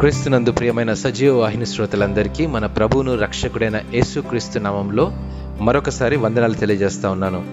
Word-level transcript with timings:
క్రీస్తునందు 0.00 0.52
ప్రియమైన 0.52 0.94
సజీవ 0.94 1.38
వాహిని 1.38 1.66
శ్రోతలందరికీ 1.66 2.46
మన 2.46 2.66
ప్రభువును 2.66 3.18
రక్షకుడైన 3.18 3.80
యేసుక్రీస్తు 3.94 4.58
నామంలో 4.58 5.12
మరొకసారి 5.60 6.16
వందనాలు 6.16 6.54
తెలియజేస్తా 6.54 7.10
ఉన్నాను. 7.10 7.44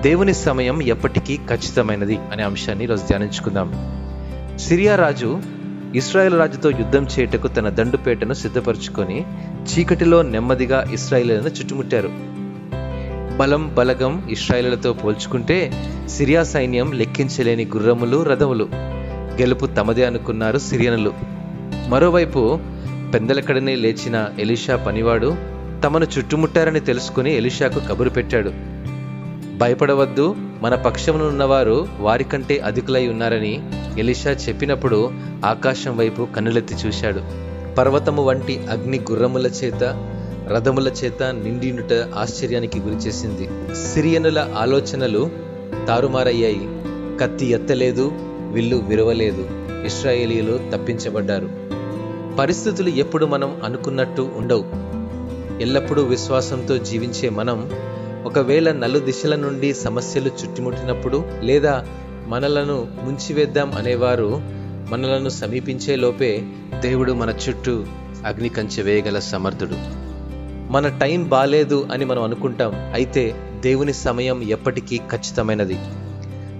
దేవుని 0.00 0.34
సమయం 0.34 0.82
ఎప్పటికీ 0.82 1.36
ఖచ్చితమైనది 1.36 2.18
అనే 2.32 2.42
అంశాన్ని 2.42 2.84
ఈరోజు 2.84 3.02
ధ్యానించుకుందాం. 3.02 3.96
సిరియా 4.58 4.96
రాజు 4.96 5.40
ఇస్రాయేల్ 5.94 6.38
రాజుతో 6.38 6.70
యుద్ధం 6.70 7.04
చేయుటకు 7.04 7.48
తన 7.48 7.68
దండుపేటను 7.68 8.34
సిద్ధపరచుకొని 8.34 9.24
చీకటిలో 9.64 10.22
నెమ్మదిగా 10.22 10.90
ఇస్రాయేలులను 10.92 11.48
చుట్టుముట్టారు. 11.48 12.10
బలం 13.36 13.74
బలగం 13.74 14.28
ఇస్రాయేలులతో 14.30 14.92
పోల్చుకుంటే 14.92 15.72
సిరియా 16.08 16.42
సైన్యం 16.42 16.92
లెక్కించలేని 16.92 17.64
గుర్రములు 17.64 18.22
రథములు. 18.22 18.68
గెలుపు 19.40 19.66
తమదే 19.66 20.04
అనుకున్నారు 20.04 20.58
సిరియనులు. 20.58 21.37
మరోవైపు 21.88 22.58
పెందలకడనే 23.14 23.74
లేచిన 23.74 24.28
ఎలీషా 24.38 24.76
పనివాడు 24.76 25.36
తమను 25.84 26.06
చుట్టుముట్టారని 26.18 26.80
తెలుసుకుని 26.80 27.36
ఎలీషాకు 27.36 27.80
కబురు 27.80 28.10
పెట్టాడు. 28.10 28.50
భయపడవద్దు 29.58 30.34
మన 30.62 30.74
పక్షమున 30.74 31.22
ఉన్నవారు 31.22 31.88
వారికంటే 32.00 32.58
అధికులై 32.58 33.08
ఉన్నారని 33.08 33.70
ఎలీషా 33.98 34.30
చెప్పినప్పుడు 34.30 35.10
ఆకాశం 35.44 35.96
వైపు 35.96 36.28
కన్నులెత్తి 36.36 36.74
చూశాడు. 36.74 37.20
పర్వతము 37.74 38.24
వంటి 38.24 38.66
అగ్ని 38.70 39.00
గుర్రముల 39.10 39.46
చేత 39.46 40.12
రథముల 40.48 40.88
చేత 40.88 41.22
నిండినుట 41.22 41.92
ఆశ్చర్యానికి 42.16 42.80
గురిచేసింది 42.80 43.48
సిరియనుల 43.94 44.48
ఆలోచనలు 44.58 45.30
తారుమారయ్యాయి. 45.88 46.68
కత్తి 47.20 47.46
ఎత్తలేదు 47.46 48.12
విల్లు 48.52 48.76
విరవలేదు. 48.76 49.46
ఇస్రాయేలీలు 49.86 50.60
తప్పించబడ్డారు. 50.72 51.67
పరిస్థితులు 52.38 52.88
ఎప్పుడు 52.88 53.26
మనం 53.26 53.60
అనుకున్నట్టు 53.64 54.32
ఉండవు. 54.36 54.64
ఎల్లప్పుడూ 55.62 56.02
విశ్వాసంతో 56.02 56.78
జీవించే 56.78 57.28
మనం 57.28 57.70
ఒకవేళ 58.24 58.72
నలు 58.72 58.98
దిశల 58.98 59.36
నుండి 59.36 59.74
సమస్యలు 59.74 60.26
చుట్టుముట్టినప్పుడు 60.26 61.24
లేదా 61.42 61.86
మనలను 62.26 62.86
ముంచివేద్దాం 63.04 63.72
అనేవారు 63.72 64.40
మనలను 64.90 65.28
సమీపించే 65.28 65.96
లోపే 65.96 66.42
దేవుడు 66.80 67.12
మన 67.12 67.34
చుట్టూ 67.48 67.84
అగ్ని 68.26 68.48
కంచె 68.48 68.82
వేయగల 68.82 69.18
సమర్థుడు. 69.18 69.74
మన 70.72 70.88
టైం 70.88 71.28
బాలేదు 71.28 71.88
అని 71.92 72.04
మనం 72.04 72.22
అనుకుంటాం 72.22 72.92
అయితే 72.94 73.34
దేవుని 73.60 73.92
సమయం 73.92 74.42
ఎప్పటికీ 74.42 74.96
ఖచ్చితమైనది. 74.96 75.78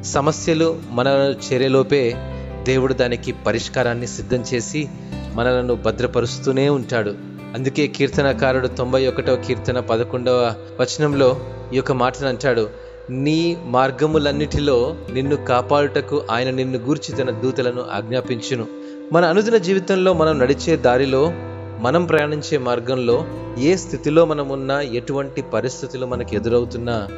సమస్యలు 0.04 0.78
మనలను 0.90 1.52
చేరేలోపే 1.52 2.14
దేవుడు 2.62 2.94
దానికి 2.94 3.32
పరిష్కారాన్ని 3.32 4.06
సిద్ధం 4.06 4.44
చేసి 4.54 4.88
మనలను 5.34 5.74
భద్రపరుస్తూనే 5.74 6.68
ఉంటాడు. 6.68 7.14
అందుకే 7.54 7.86
కీర్తనకారుడు 7.86 8.68
తొంభై 8.68 9.06
ఒకటవ 9.06 9.36
కీర్తన 9.36 9.80
పదకొండవ 9.80 10.54
వచనంలో 10.80 11.40
ఈ 11.72 11.76
యొక్క 11.76 11.92
మాటను 11.92 12.28
అంటాడు. 12.28 12.68
నీ 13.10 13.56
మార్గములన్నిటిలో 13.64 14.96
నిన్ను 15.12 15.36
కాపాడుటకు 15.36 16.22
ఆయన 16.30 16.50
నిన్ను 16.50 16.78
గూర్చి 16.78 17.16
తన 17.16 17.30
దూతలను 17.30 17.84
ఆజ్ఞాపించును. 17.92 18.66
మన 19.12 19.24
అనుదిన 19.24 19.56
జీవితంలో 19.56 20.12
మనం 20.12 20.38
నడిచే 20.38 20.76
దారిలో 20.76 21.32
మనం 21.80 22.04
ప్రయాణించే 22.04 22.58
మార్గంలో 22.58 23.26
ఏ 23.58 23.76
స్థితిలో 23.76 24.24
మనం 24.24 24.48
ఉన్నా 24.48 24.80
ఎటువంటి 24.80 25.42
పరిస్థితులు 25.42 26.06
మనకు 26.06 26.34
ఎదురవుతున్నా 26.34 27.08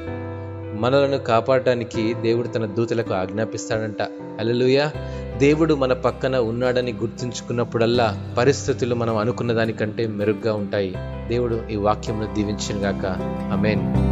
మనలను 0.81 1.19
కాపాడటానికి 1.19 2.15
దేవుడు 2.15 2.49
తన 2.49 2.67
దూతలకు 2.67 3.15
ఆజ్ఞాపిస్తాడంట. 3.15 4.03
అలలుయ 4.41 4.91
దేవుడు 5.39 5.75
మన 5.75 5.93
పక్కన 5.93 6.37
ఉన్నాడని 6.37 6.93
గుర్తుంచుకున్నప్పుడల్లా 6.93 8.35
పరిస్థితులు 8.39 8.95
మనం 8.95 9.17
అనుకున్న 9.17 9.53
దానికంటే 9.53 10.07
మెరుగ్గా 10.07 10.55
ఉంటాయి. 10.55 10.95
దేవుడు 11.29 11.61
ఈ 11.71 11.77
వాక్యంను 11.77 12.35
దీవించిన 12.35 12.87
గాక. 12.87 13.07
అమేన్ 13.53 14.10